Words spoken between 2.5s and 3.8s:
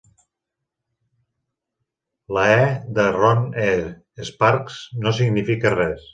"E" de "Ron E